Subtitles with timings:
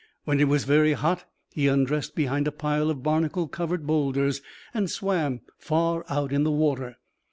[0.23, 4.41] When it was very hot he undressed behind a pile of barnacle covered boulders
[4.73, 6.97] and swam far out in the water.